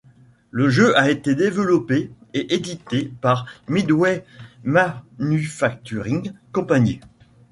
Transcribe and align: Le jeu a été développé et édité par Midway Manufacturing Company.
Le 0.49 0.67
jeu 0.67 0.97
a 0.97 1.11
été 1.11 1.35
développé 1.35 2.09
et 2.33 2.55
édité 2.55 3.13
par 3.21 3.45
Midway 3.67 4.25
Manufacturing 4.63 6.31
Company. 6.51 6.99